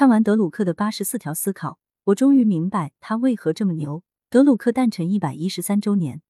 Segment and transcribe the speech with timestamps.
[0.00, 4.02] 看完德鲁克的八十四条思考，我终于明白他为何这么牛。
[4.30, 6.22] 德鲁克诞辰一百一十三周年，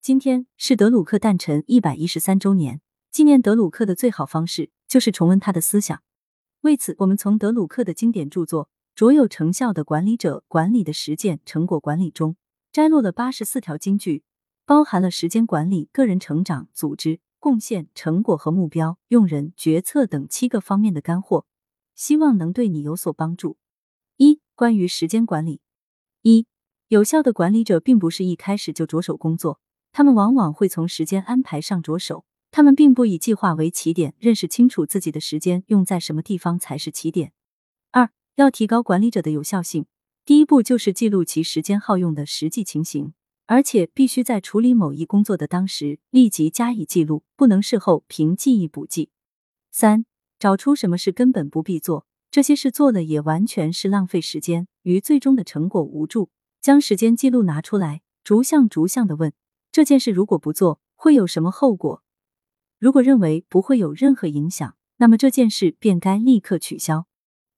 [0.00, 2.80] 今天是德鲁克诞辰一百一十三周年。
[3.10, 6.02] 纪念德鲁克的最好方式就是重温他的思想。
[6.62, 8.64] 为此，我们从德鲁克的经典著作
[8.94, 12.36] 《卓有成效的管理者管理的实践成果管理》中
[12.72, 14.22] 摘录了八十四条金句，
[14.64, 17.20] 包含了时间管理、个人成长、组织。
[17.38, 21.46] 贡献、成果和目标、用人、决策等七个方面的干货，
[22.00, 23.58] 希望能对你有所帮助。
[24.16, 25.60] 一、关于时间管理。
[26.22, 26.46] 一、
[26.88, 29.60] 有效的管理者并不是一开始就着手工作，
[29.92, 32.24] 他们往往会从时间安排上着手。
[32.50, 37.34] 他们并不以计划为起点，认识清楚自己的时间用在什么地方才是起点。
[37.90, 39.84] 二、要提高管理者的有效性，
[40.24, 43.12] 第一步就是记录其时间耗用的实际情形。
[43.44, 49.10] 而且必须在处理某一工作的当时立即加以记录，不能事后凭记忆补记。
[49.70, 50.06] 三、
[50.40, 56.30] 找出什么是根本不必做，这些事做了也完全是浪费时间，与最终的成果无助。
[56.62, 59.34] 将时间记录拿出来，逐项逐项的问
[59.70, 62.02] 这件事如果不做会有什么后果？
[62.78, 67.06] 如果认为不会有任何影响，那么这件事便该立刻取消。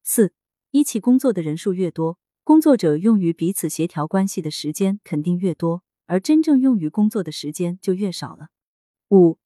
[0.03, 0.33] 四、
[0.73, 2.19] 一起工作的人数越多。
[2.43, 8.49] 工作者用于彼此协调关系的时间肯定越多，而真正用于工作的时间就越少了。
[9.11, 9.39] 五，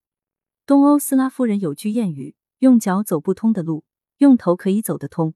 [0.64, 3.84] 东欧斯拉夫人有句谚语：“用脚走不通的路，
[4.18, 5.34] 用头可以走得通。”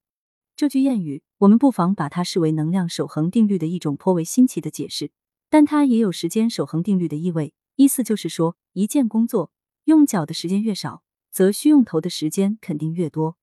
[0.56, 5.10] 这句谚语，我们不妨把它视为能量守恒定律的一种颇为新奇的解释，
[5.48, 7.54] 但它也有时间守恒定律的意味。
[7.76, 9.50] 意思就是说，一件工作
[9.84, 13.36] 用脚的时间越少，则需用头的时间肯定越多。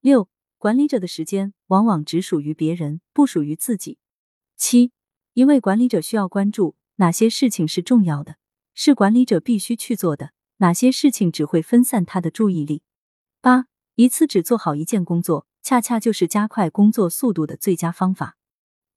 [0.00, 0.28] 六。
[0.58, 3.96] 管理者的时间往往只属于别人，不属于自己。
[4.58, 4.92] 七，
[5.32, 8.36] 一位管理者需要关注哪些事情是重要的，
[8.74, 12.82] 是管理者必须去做的；哪些事情只会分散他的注意力。
[13.42, 18.36] 八，一次只做好一件工作，恰恰就是加快工作速度的最佳方法。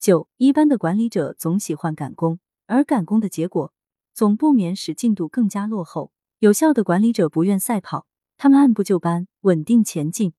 [0.01, 3.73] 九，一般的管理者总喜欢赶工，而赶工的结果
[4.13, 6.11] 总不免使进度更加落后。
[6.39, 10.33] 有效的管理者不愿赛跑，他们按部就班，稳定前进。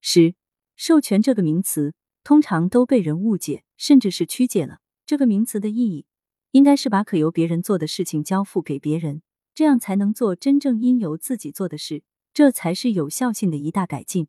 [0.00, 0.36] 十。
[0.76, 1.92] 授权这个名词
[2.22, 4.78] 通常都被人误解，甚至是曲解了。
[5.04, 6.06] 这个名词的意义
[6.52, 9.22] 应该是把可由别人做的事情交付给别人，
[9.56, 14.28] 这样才能做真正应由自己做的事，这才是有效性的一大改进。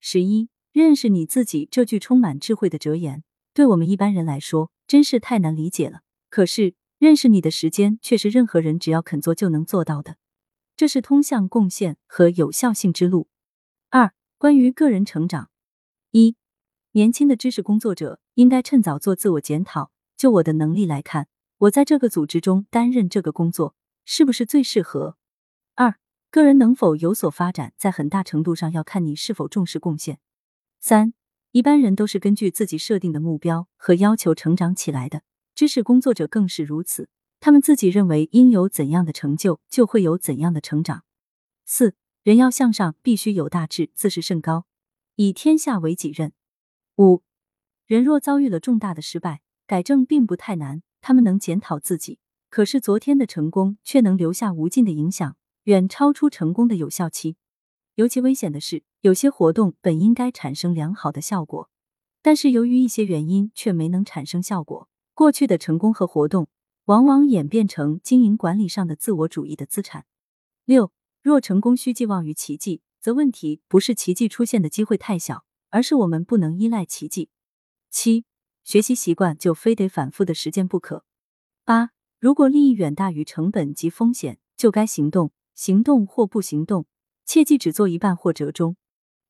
[0.00, 3.22] 十一，认识你自己这句充满智慧的哲言，
[3.52, 6.00] 对我们一般人来说真是太难理解了。
[6.28, 10.16] 可是，认识你的时间却是任何人只要肯做就能做到的，
[10.76, 13.28] 这是通向贡献和有效性之路。
[13.90, 15.50] 二，关于个人成长。
[16.10, 16.36] 一，
[16.92, 19.92] 年轻的知识工作者应该趁早做自我检讨。
[20.16, 21.28] 就我的能力来看，
[21.58, 23.74] 我在这个组织中担任这个工作
[24.04, 25.16] 是不是最适合？
[26.34, 30.18] 个人能否有所发展，在很大程度上要看你是否重视贡献。
[30.80, 31.14] 三，
[31.52, 35.22] 一般人都是根据自己设定的目标和要求成长起来的，
[35.54, 37.08] 知识工作者更是如此。
[37.38, 41.04] 他们自己认为应有怎样的成就，就会有怎样的成长。
[41.64, 41.94] 四，
[42.24, 44.66] 人要向上，必须有大志，自视甚高。
[45.14, 46.32] 以天下为己任。
[46.96, 47.22] 五
[47.86, 52.18] 人若遭遇了重大的失败，改正并不太难，他们能检讨自己。
[52.50, 57.36] 可是昨天的成功却能留下无尽的影响，远超出成功的有效期。
[57.96, 61.68] 尤其危险的是，有些活动本应该产生良好的效果，
[62.22, 64.88] 但是由于一些原因却没能产生效果。
[65.12, 66.48] 过去的成功和活动
[66.86, 70.06] 往往演变成经营管理上的自我主义的资产。
[70.64, 70.90] 六
[71.22, 72.80] 若成功需寄望于奇迹。
[73.04, 77.28] 则问题不是奇迹出现的机会太小，而是我们不能依赖奇迹。
[77.90, 78.24] 七，
[78.62, 81.04] 学习习惯就非得反复的实践不可。
[81.66, 86.86] 八，如果利益远大于成本及风险，就该行动，行动或不行动，
[87.24, 88.76] 切记只做一半或折中。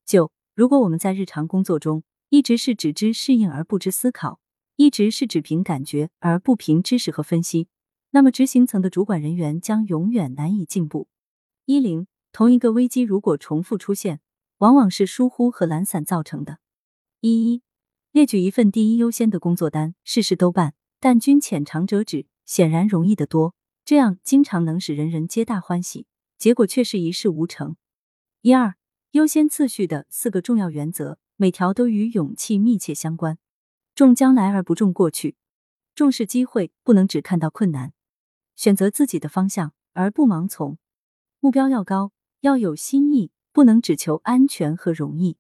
[0.05, 4.41] 九，如果我们在日常工作中一直是只知适应而不知思考，
[4.77, 7.69] 一直是只凭感觉而不凭知识和分析，
[8.11, 11.09] 那么执行层的主管人员将永远难以进步。
[11.67, 12.07] 一零。
[12.37, 14.19] 同一个危机如果重复出现，
[14.59, 16.59] 往往是疏忽和懒散造成的。
[17.21, 17.63] 一一
[18.11, 23.55] 列举一份第一优先的工作单，事事都办，但均浅尝辄止，显然容易得多。
[23.85, 26.09] 这样经常能使人人皆大欢喜，
[26.39, 27.77] 结果却是一事无成。
[28.43, 28.75] 一二
[29.13, 33.39] 优先次序的四个重要原则，每条都与勇气密切相关。
[33.95, 35.37] 重将来而不重过去，
[35.95, 37.93] 重视机会不能只看到困难，
[38.57, 40.79] 选择自己的方向而不盲从，
[41.41, 42.13] 目标要高。
[42.41, 45.39] 要有新意，不能只求安全和容易。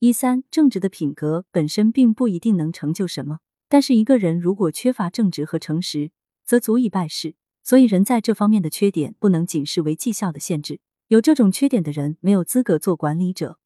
[0.00, 3.38] 一三正直的品格本身并不一定能成就什么，
[3.68, 6.10] 但是一个人如果缺乏正直和诚实，
[6.44, 7.36] 则足以败事。
[7.62, 13.58] 所以人在这方面的缺点不能仅视为绩效的限制，有这种缺点的人没有资格做管理者。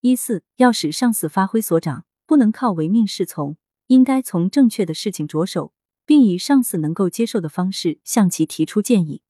[0.00, 3.56] 一四要使上司发挥所长，不能靠唯命是从，
[3.86, 5.72] 应该从正确的事情着手，
[6.04, 9.22] 并以上司能够接受的方式向其提出建议。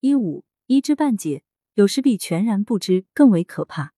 [0.00, 1.44] 一五一知半解，
[1.74, 3.92] 有时比全然不知更为可怕。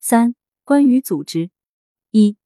[0.00, 0.34] 三、
[0.64, 1.50] 关于组织，
[2.10, 2.36] 一、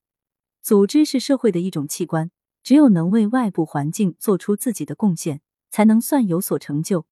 [0.62, 2.31] 组织是社会的一种器官，
[2.62, 7.06] 只有能为外部环境做出自己的贡献，才能算有所成就。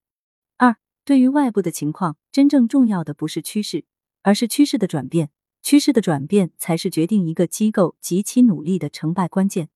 [0.57, 3.85] 二、对于外部的情况，真正重要的不是趋势，
[4.23, 5.31] 而是趋势的转变。
[5.63, 9.69] 趋势的转变才是决定一个机构及其努力的成败关键。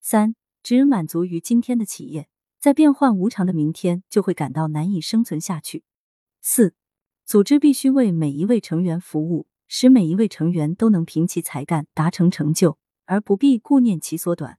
[0.00, 2.28] 三、只满足于今天的企业，
[2.58, 5.84] 在变幻无常的明天就会感到难以生存下去。
[6.40, 6.74] 四、
[7.24, 9.46] 组织必须为每一位成员服务。
[9.72, 14.58] 使每一位成员都能凭其才干达成成就，而不必顾念其所短。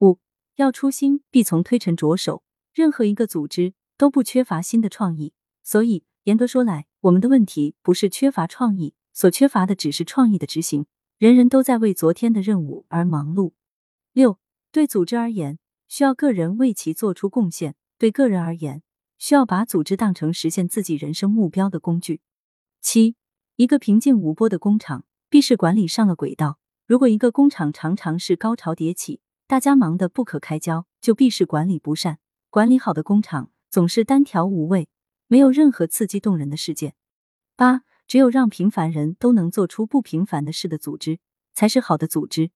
[0.00, 0.18] 五
[0.56, 2.42] 要初心，必从推陈着手。
[2.72, 5.32] 任何一个组织都不缺乏新的创意，
[5.62, 10.86] 所以严格说来，我们的问题不是缺乏创意，所缺乏的只是创意的执行。
[11.18, 13.52] 人人都在为昨天的任务而忙碌。
[14.12, 14.38] 六
[14.70, 18.82] 对组织而言，需要个人为其做出贡献；对个人而言，
[19.18, 22.20] 需要把组织当成实现自己人生目标的工具。
[22.80, 23.16] 七。
[23.56, 26.58] 一个平静无波的工厂，必是管理上了轨道。
[26.86, 32.18] 如果一个工厂常常是高潮迭起，大家忙得不可开交，就必是管理不善。
[32.52, 34.90] 管理好的工厂总是单调无味，
[35.26, 36.94] 没有任何刺激动人的事件。
[37.56, 41.18] 八，只有让平凡人都能做出不平凡的事的组织，
[41.54, 42.50] 才是好的组织。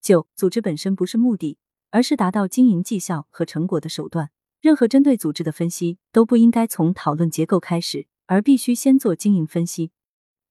[0.00, 1.58] 九，组织本身不是目的，
[1.90, 4.30] 而是达到经营绩效和成果的手段。
[4.60, 9.90] 任何针对组织的分析，都不应该从讨论结构开始，而必须先做经营分析。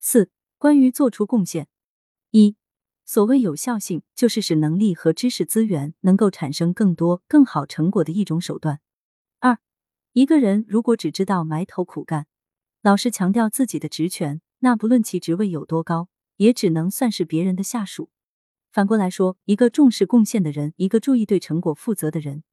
[0.01, 1.69] 四、关于做出贡献。
[2.31, 2.57] 一、
[3.11, 8.79] 所谓有效性，就是使能力和知识资源能够产生更多、更好成果的一种手段。
[9.41, 9.59] 二、
[10.13, 12.27] 一个人如果只知道埋头苦干，
[12.81, 18.09] 老是强调自己的职权，那不论其职位有多高，也只能算是别人的下属。
[18.71, 22.45] 反过来说，一个重视贡献的人，一个注意对成果负责的人，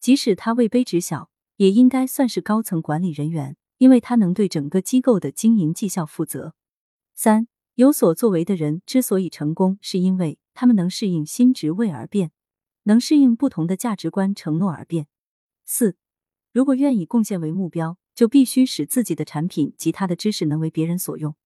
[0.00, 6.54] 即使他位卑职小，也应该算是高层管理人员，因为他能对整个机构的经营绩效负责。
[7.14, 12.30] 三有所作为的人之所以成功，是因为他们能适应新职位而变，
[12.84, 15.08] 能适应不同的价值观承诺而变。
[15.66, 15.98] 四
[16.52, 21.36] 如果愿以贡献为目标，就必须使自己的产品及他的知识能为别人所用。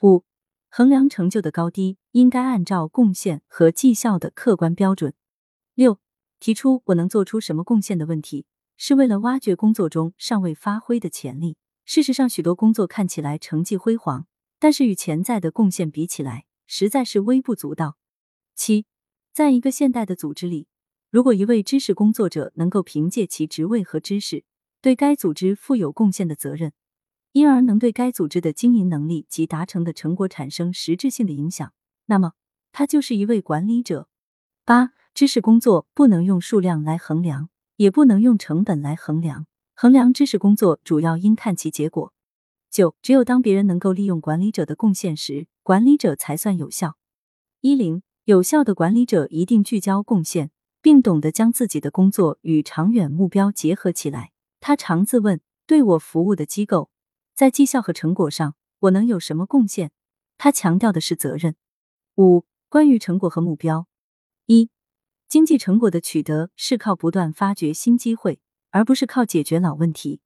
[0.00, 0.24] 五
[0.70, 5.12] 衡量成就的高低，应该按照贡献和绩效的客观标准。
[5.74, 6.00] 六
[6.40, 8.46] 提出我能做出什么贡献的问题，
[8.78, 11.58] 是为了挖掘工作中尚未发挥的潜力。
[11.84, 14.26] 事实上，许多工作看起来成绩辉煌。
[14.58, 17.96] 但是与潜在的贡献比起来，实在是微不足道。
[18.54, 18.86] 七，
[19.32, 20.66] 在一个现代的组织里，
[21.10, 24.44] 如果一位知识工作者能够凭借其职位和知识，
[24.80, 26.72] 对该组织负有贡献的责任，
[27.32, 31.72] 因而能对该组织的经营能力及达成的成果产生实质性的影响，
[32.06, 32.32] 那么
[32.72, 34.08] 他就是一位管理者。
[34.64, 39.46] 八，知识工作不能用数量来衡量，也不能用成本来衡量。
[39.74, 42.14] 衡量知识工作，主要应看其结果。
[42.76, 46.98] 九，只有当别人能够利用管理者的贡献时，管理者才算有效。
[47.62, 50.50] 一零，有效的管理者一定聚焦贡献，
[50.82, 54.32] 并懂得将自己的工作与长远目标结合起来。
[54.60, 56.90] 他常自问：对我服务的机构，
[57.34, 59.90] 在绩效和成果上，我能有什么贡献？
[60.36, 61.56] 他强调的是责任。
[62.16, 63.86] 五，关于成果和目标：
[64.44, 64.68] 一，
[65.26, 70.20] 经济成果的取得是靠不断发掘新机会，而不是靠解决老问题。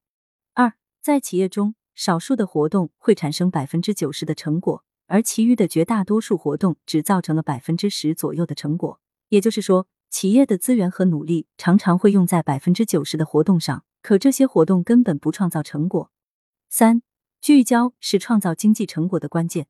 [0.55, 1.77] 二，在企业中。
[2.01, 8.99] 少数的活动会产生百分之九十的成果，而其余的绝大多数活动只造成了百分之十左右的成果。
[9.29, 16.11] 也就是说，企业的资源和努力常常会用在百分之九十的活动上，可这些活动根本不创造成果。
[16.71, 17.03] 三、
[17.39, 19.67] 聚焦是创造经济成果的关键。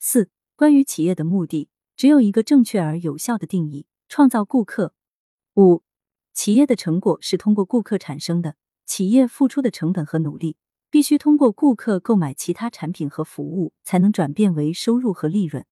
[0.00, 4.92] 四、关于企业的目的，只有一个正确而有效的定义：创造顾客。
[5.54, 5.84] 五、
[6.32, 10.56] 企业的成果是通过顾客产生的，企业付出的成本和努力。
[10.90, 15.64] 必须通过顾客购买其他产品和服务，才能转变为收入和利润。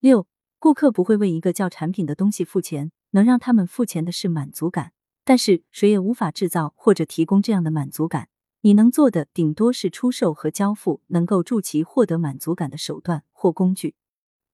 [0.00, 0.26] 六，
[0.58, 4.92] 顾客不会为一个叫产品的东西付钱，能让他们付钱的是满足感，
[5.24, 8.28] 但是谁也无法制造或者提供这样的满足感。
[8.62, 13.94] 你能做的顶多是出售和交付能够助其获得满足感的手段或工具。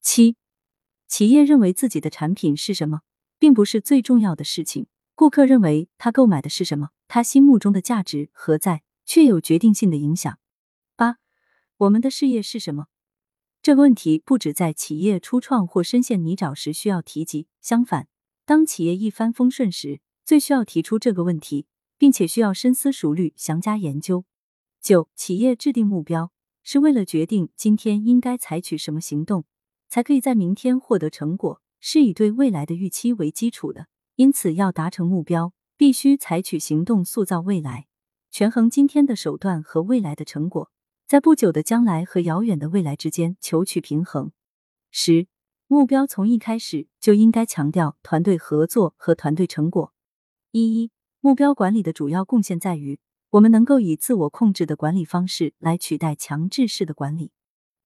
[0.02, 0.36] 七，
[1.08, 3.00] 企业认为自己的产品是什么，
[3.38, 4.86] 并不是最重要的事情。
[5.14, 8.82] 顾客认为他购买的是什么，他心目中的价值何在？
[9.04, 10.38] 却有决定性的影响。
[10.96, 11.16] 八，
[11.78, 12.86] 我们的事业是什么？
[13.62, 18.08] 这个问题不止在企业初创或深陷泥沼时需要提及，相反，
[18.44, 21.66] 当企业一帆风顺时，最需要提出这个问题，
[21.96, 24.24] 并且需要深思熟虑、详加研究。
[24.80, 26.32] 九，企业制定目标
[26.64, 29.44] 是为了决定今天应该采取什么行动，
[29.88, 37.86] 才可以在明天获得成果，是以对未来的预期为基础的，因此要达成目标，必须采取行动塑造未来，
[38.32, 40.70] 权衡今天的手段和未来的成果，
[41.06, 44.32] 在不久的将来和遥远的未来之间求取平衡。
[44.90, 45.26] 十、
[45.66, 49.92] 目标从一开始就应该强调团队合作和团队成果。
[50.50, 52.98] 一一目标管理的主要贡献在于，
[53.32, 57.32] 我们能够以自我控制的管理方式来取代强制式的管理。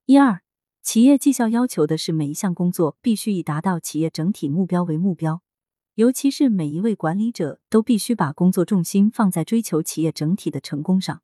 [0.05, 0.43] 一二。
[0.81, 5.43] 企业绩效要求的是每一项工作必须以达到企业整体目标为目标，
[5.97, 11.23] 尤其是每一位管理者都必须把工作重心放在追求企业整体的成功上。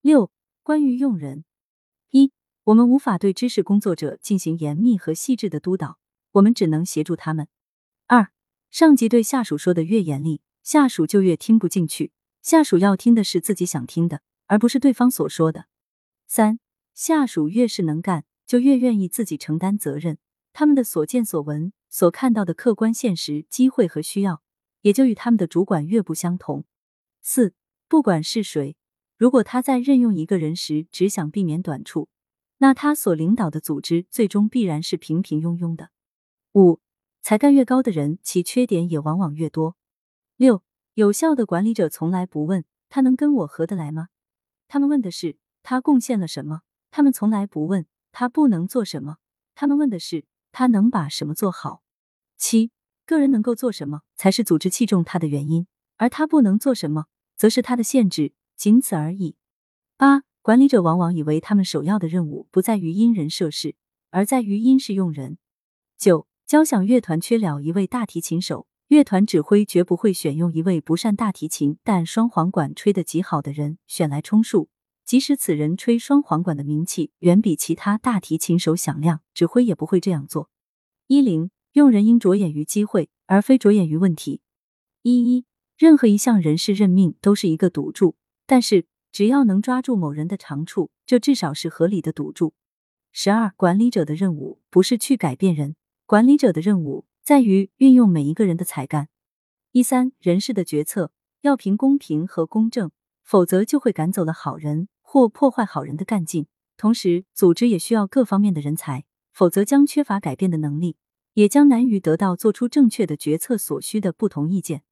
[0.00, 0.30] 六、
[0.62, 1.44] 关于用人，
[2.10, 2.32] 一、
[2.64, 5.98] 我们无法对知识工作者进行严密和细致的督导，
[6.32, 7.46] 我们只能协助他们。
[8.06, 8.32] 二、
[8.70, 15.66] 上级对下属说的越严厉，下属就越听不进去，下属要听的是自己想听的，而不是对方所说的。
[16.26, 16.58] 三、
[16.92, 18.24] 下属越是能干。
[18.48, 20.16] 就越愿意自己承担责任，
[20.54, 24.42] 他们的所见所闻、所看到的客观现实、机会和需要，
[24.82, 26.64] 也就与他们的主管越不相同。
[27.20, 27.54] 四，
[27.88, 28.76] 不管是谁，
[29.16, 32.08] 如果他在任用一个人时只想避免短处，
[32.58, 35.90] 那他所领导的组织最终必然是平平庸庸的。
[36.54, 36.80] 五，
[37.22, 39.76] 才干越高的人，其缺点也往往越多。
[40.36, 40.62] 六，
[40.94, 44.08] 有效的管理者从来不问他能跟我合得来吗？
[44.66, 46.62] 他们问的是他贡献了什么。
[46.90, 47.86] 他们从来不问。
[48.10, 49.18] 他不能做什么？
[49.54, 51.82] 他们问的是他能把什么做好。
[52.36, 52.70] 七，
[53.04, 59.36] 个人能够做什么才是组织器重他的原因，而他不能做什么，则是他的限制，仅此而已。
[59.96, 63.74] 八，管理者往往以为他们首要的任务不在于因人设事，
[64.10, 65.38] 而在于因事用人。
[65.96, 74.70] 九，交响乐团缺了一位大提琴手，乐团指挥绝不会选用一位不善大提琴但双簧管吹得极好的人选来充数。
[75.08, 80.50] 即使此人吹双簧管的名气远比其他大提琴手响亮，指挥也不会这样做。
[81.06, 84.42] 一零用人应着眼于机会，而非着眼于问题。
[85.00, 85.46] 一一
[85.78, 92.52] 任何一项人事任命都是一个赌注，但是只要能抓住某人的长处，这至少是合理的赌注。
[93.10, 95.74] 十二管理者的任务不是去改变人，
[96.04, 99.08] 管理者的任务在于运用每一个人的才干。
[99.72, 102.90] 一三人事的决策要凭公平和公正，
[103.22, 104.88] 否则就会赶走了好人。
[105.10, 110.98] 或破坏好人的干劲，同时组织也需要各方面的人才，否则将缺乏改变的能力，
[111.32, 114.82] 也将难于得到做出正确的决策所需的不同意见。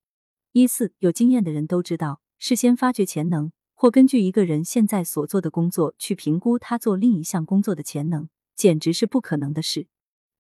[0.53, 9.87] 一四有经验的人都知道，事先发掘潜能，或根据一个人现在所做的工作去评估他做另一项工作的潜能，简直是不可能的事。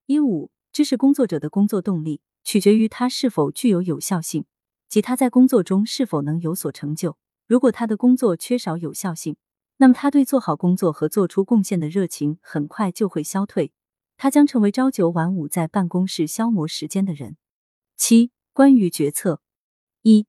[0.06, 4.46] 一五知识工作者的工作动力取决于他是否具有有效性，
[4.88, 7.18] 即他在工作中是否能有所成就。
[7.46, 9.36] 如果他的工作缺少有效性，
[9.78, 13.72] 那么，他对做好工作和做出贡献的热情很快就会消退，
[14.16, 17.36] 他将成为朝九晚五在办公室消磨时间的人。
[17.96, 19.42] 七、关于决策：
[20.02, 20.26] 一、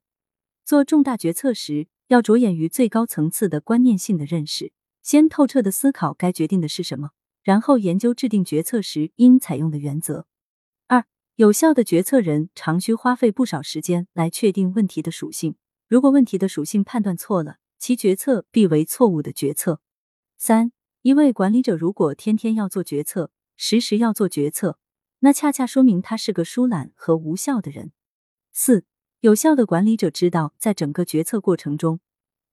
[0.65, 7.11] 做重大决策时，要着眼于最高层次的观念性的认识，先透彻的思考该决定的是什么，
[7.43, 10.27] 然后研究制定决策时应采用的原则。
[10.87, 15.55] 二、有效的决策人常需花费不少时间来确定问题的属性，
[15.87, 17.59] 如果问题的属性判断错了。
[17.79, 19.81] 其决策必为错误的决策。
[20.37, 24.77] 三，一位管理者如果天天要做决策，时时要做决策，
[25.19, 27.91] 那恰恰说明他是个疏懒和无效的人。
[28.51, 28.85] 四，
[29.21, 31.99] 有效的管理者知道，在整个决策过程中，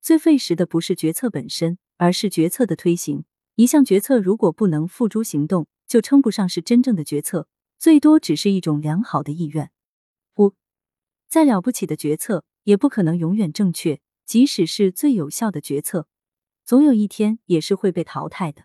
[0.01, 3.25] 最费时的不是决策本身，而是决策的推行。
[3.55, 9.71] 一项决策如果不能付诸行动，就称不上是真正的决策，最多只是一种良好的意愿。
[10.37, 10.53] 五，
[11.27, 14.01] 再了不起的决策，也不可能永远正确。
[14.25, 16.07] 即使是最有效的决策，
[16.63, 18.63] 总有一天也是会被淘汰的。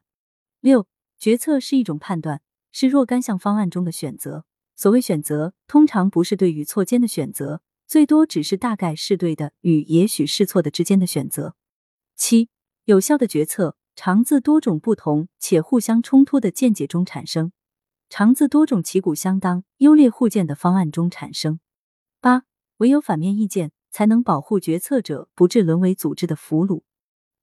[0.60, 0.86] 六，
[1.18, 4.44] 决策是一种判断，是若干项方案中的选择。
[4.74, 11.54] 所谓选择，通常不是对与错间的选择，最多只是大概是对的与也许是错的之间的选择。
[12.16, 12.48] 七，
[12.84, 17.52] 有效的决策常自多种不同且互相冲突的见解中产生，
[18.08, 21.60] 常自多种旗鼓相当、优劣互见的方案中产生。
[22.20, 22.44] 八，
[22.78, 23.72] 唯有反面意见。
[23.90, 26.82] 才能保护决策者不致沦为组织的俘虏。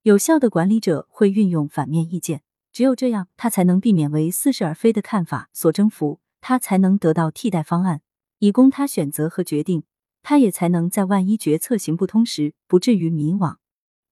[0.04, 8.02] 有效的管理者会运用反面意见，只有这样，他才能避免为似是而非的看法所征服，他才能得到替代方案，
[8.40, 9.84] 以供他选择和决定。
[10.24, 13.58] 他也才能在万一决策行不通时，不至于迷惘。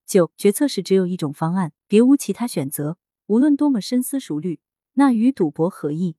[0.06, 4.60] 九，决策时只有一种方案，别无其他选择，无论多么深思熟虑，
[4.94, 6.16] 那与赌博何异？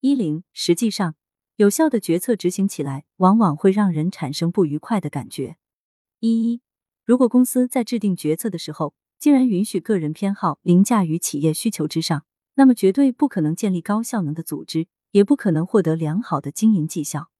[0.00, 1.16] 一零，实际上。
[1.56, 5.56] 有效的决策执行起来，往往会让人产生不愉快的感觉。
[6.18, 6.60] 一一，
[7.04, 17.30] 如果公司在制定决策的时候，竟然允许个人偏好凌驾于企业需求之上，那么绝对不可能建立高效能的组织，也不可能获得良好的经营绩效。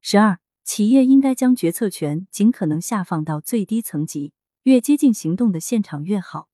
[0.00, 4.32] 十二，企业应该将决策权尽可能下放到最低层级，
[4.62, 6.48] 越接近行动的现场越好。